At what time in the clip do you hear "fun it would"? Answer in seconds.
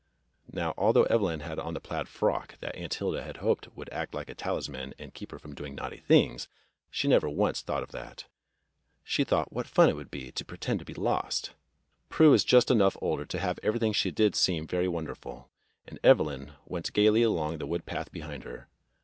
9.67-10.09